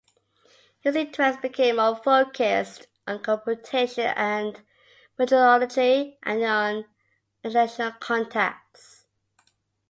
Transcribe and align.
His 0.79 0.95
interests 0.95 1.43
became 1.43 1.75
more 1.75 1.95
focussed, 1.95 2.87
on 3.05 3.21
computation 3.21 4.05
and 4.05 4.59
metrology, 5.19 6.17
and 6.23 6.41
on 6.41 6.85
international 7.43 7.91
contacts. 7.99 9.05